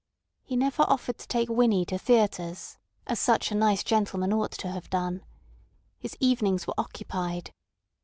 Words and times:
He 0.41 0.55
never 0.55 0.81
offered 0.81 1.19
to 1.19 1.27
take 1.27 1.47
Winnie 1.47 1.85
to 1.85 1.99
theatres, 1.99 2.79
as 3.05 3.19
such 3.19 3.51
a 3.51 3.55
nice 3.55 3.83
gentleman 3.83 4.33
ought 4.33 4.49
to 4.53 4.67
have 4.67 4.89
done. 4.89 5.23
His 5.99 6.17
evenings 6.19 6.65
were 6.65 6.73
occupied. 6.75 7.53